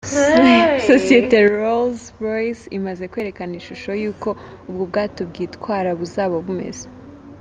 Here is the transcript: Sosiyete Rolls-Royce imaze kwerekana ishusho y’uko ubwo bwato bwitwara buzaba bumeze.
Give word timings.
Sosiyete 0.87 1.37
Rolls-Royce 1.61 2.63
imaze 2.77 3.03
kwerekana 3.11 3.53
ishusho 3.61 3.91
y’uko 4.01 4.29
ubwo 4.69 4.83
bwato 4.89 5.21
bwitwara 5.29 5.89
buzaba 5.99 6.37
bumeze. 6.47 6.85